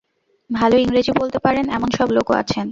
[0.49, 2.67] ভাল ইংরেজী বলতে পারেন, এমন সব লোকও আছেন।